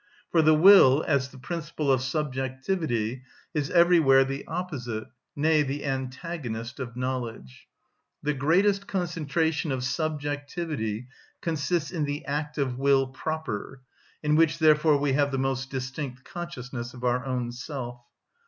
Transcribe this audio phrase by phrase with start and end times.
[0.31, 3.21] For the will, as the principle of subjectivity,
[3.53, 5.03] is everywhere the opposite,
[5.35, 7.67] nay, the antagonist of knowledge.
[8.23, 11.07] The greatest concentration of subjectivity
[11.43, 13.83] consists in the act of will proper,
[14.23, 18.01] in which therefore we have the most distinct consciousness of our own self.